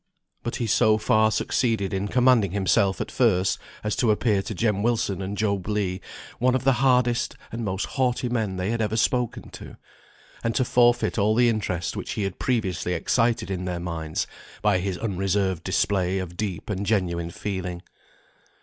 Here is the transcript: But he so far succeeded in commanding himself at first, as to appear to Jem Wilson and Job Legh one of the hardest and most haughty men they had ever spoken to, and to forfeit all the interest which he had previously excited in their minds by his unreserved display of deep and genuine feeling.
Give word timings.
But 0.41 0.55
he 0.55 0.65
so 0.65 0.97
far 0.97 1.29
succeeded 1.29 1.93
in 1.93 2.07
commanding 2.07 2.53
himself 2.53 2.99
at 3.01 3.11
first, 3.11 3.59
as 3.83 3.95
to 3.97 4.09
appear 4.09 4.41
to 4.41 4.55
Jem 4.55 4.81
Wilson 4.81 5.21
and 5.21 5.37
Job 5.37 5.67
Legh 5.67 6.01
one 6.39 6.55
of 6.55 6.63
the 6.63 6.73
hardest 6.81 7.35
and 7.51 7.63
most 7.63 7.85
haughty 7.85 8.27
men 8.27 8.55
they 8.55 8.71
had 8.71 8.81
ever 8.81 8.97
spoken 8.97 9.51
to, 9.51 9.77
and 10.43 10.55
to 10.55 10.65
forfeit 10.65 11.19
all 11.19 11.35
the 11.35 11.49
interest 11.49 11.95
which 11.95 12.13
he 12.13 12.23
had 12.23 12.39
previously 12.39 12.95
excited 12.95 13.51
in 13.51 13.65
their 13.65 13.79
minds 13.79 14.25
by 14.63 14.79
his 14.79 14.97
unreserved 14.97 15.63
display 15.63 16.17
of 16.17 16.35
deep 16.35 16.67
and 16.71 16.87
genuine 16.87 17.29
feeling. 17.29 17.83